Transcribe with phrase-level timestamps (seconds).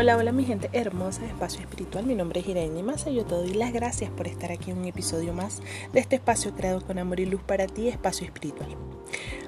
[0.00, 3.24] Hola, hola mi gente hermosa de Espacio Espiritual, mi nombre es Irene Massa y yo
[3.24, 5.60] te doy las gracias por estar aquí en un episodio más
[5.92, 8.76] de este espacio creado con amor y luz para ti, Espacio Espiritual.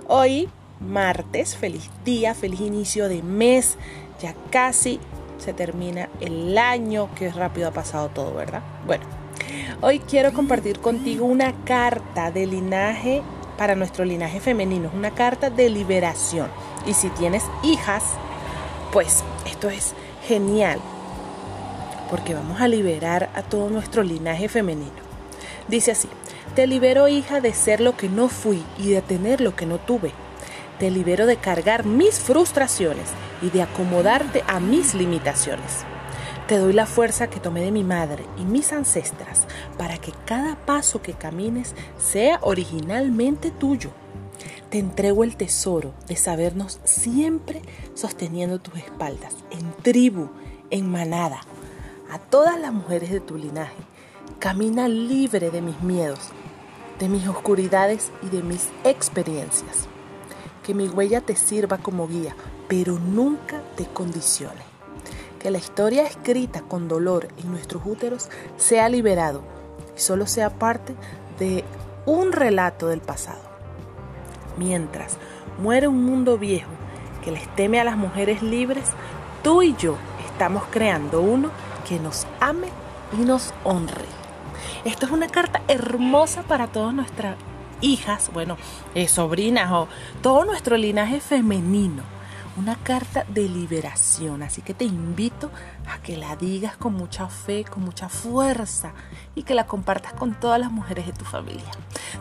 [0.08, 0.48] Hoy,
[0.80, 3.76] martes, feliz día, feliz inicio de mes,
[4.20, 4.98] ya casi
[5.38, 8.64] se termina el año, qué rápido ha pasado todo, ¿verdad?
[8.86, 9.04] Bueno,
[9.82, 13.22] hoy quiero compartir contigo una carta de linaje
[13.56, 16.48] para nuestro linaje femenino, es una carta de liberación.
[16.88, 18.02] Y si tienes hijas,
[18.92, 19.94] pues esto es
[20.30, 20.78] genial,
[22.08, 25.02] porque vamos a liberar a todo nuestro linaje femenino.
[25.66, 26.08] Dice así,
[26.54, 29.78] te libero hija de ser lo que no fui y de tener lo que no
[29.78, 30.12] tuve.
[30.78, 33.08] Te libero de cargar mis frustraciones
[33.42, 35.84] y de acomodarte a mis limitaciones.
[36.46, 40.54] Te doy la fuerza que tomé de mi madre y mis ancestras para que cada
[40.64, 43.90] paso que camines sea originalmente tuyo.
[44.70, 47.60] Te entrego el tesoro de sabernos siempre
[47.94, 50.30] sosteniendo tus espaldas, en tribu,
[50.70, 51.40] en manada.
[52.08, 53.82] A todas las mujeres de tu linaje,
[54.38, 56.20] camina libre de mis miedos,
[57.00, 59.88] de mis oscuridades y de mis experiencias.
[60.64, 62.36] Que mi huella te sirva como guía,
[62.68, 64.62] pero nunca te condicione.
[65.40, 69.42] Que la historia escrita con dolor en nuestros úteros sea liberado
[69.96, 70.94] y solo sea parte
[71.40, 71.64] de
[72.06, 73.49] un relato del pasado
[74.60, 75.16] Mientras
[75.58, 76.68] muere un mundo viejo
[77.24, 78.90] que les teme a las mujeres libres,
[79.42, 81.50] tú y yo estamos creando uno
[81.88, 82.66] que nos ame
[83.18, 84.04] y nos honre.
[84.84, 87.36] Esto es una carta hermosa para todas nuestras
[87.80, 88.58] hijas, bueno,
[88.94, 89.88] eh, sobrinas o
[90.20, 92.19] todo nuestro linaje femenino
[92.56, 94.42] una carta de liberación.
[94.42, 95.50] Así que te invito
[95.88, 98.92] a que la digas con mucha fe, con mucha fuerza
[99.34, 101.70] y que la compartas con todas las mujeres de tu familia.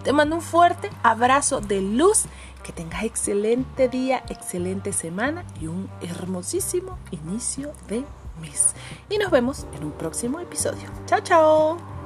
[0.03, 2.25] Te mando un fuerte abrazo de luz.
[2.63, 8.03] Que tengas excelente día, excelente semana y un hermosísimo inicio de
[8.41, 8.75] mes.
[9.09, 10.89] Y nos vemos en un próximo episodio.
[11.05, 11.98] Chao, chao.